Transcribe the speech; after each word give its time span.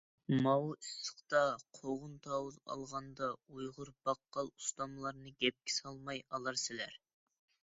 ماۋۇ 0.45 0.69
ئىسسىقتا 0.83 1.41
قوغۇن-تاۋۇز 1.79 2.57
ئالغاندا 2.75 3.29
ئۇيغۇر 3.35 3.93
باققال 4.09 4.49
ئۇستاملارنى 4.55 5.35
گەپكە 5.45 5.75
سالماي 5.77 6.25
ئالارسىلەر. 6.33 6.99